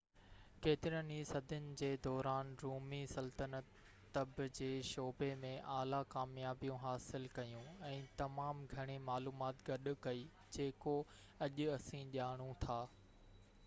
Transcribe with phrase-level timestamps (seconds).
[0.65, 3.75] ڪيترين ئي صدين جي دوران، رومي سلطنت
[4.15, 10.25] طب جي شعبي ۾ اعليٰ ڪاميابيون حاصل ڪيون ۽ تمام گهڻي معلومات گڏ ڪئي
[10.59, 10.97] جيڪو
[11.49, 12.83] اڄ اسين ڄاڻو ٿا